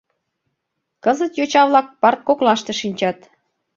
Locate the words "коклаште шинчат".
2.27-3.17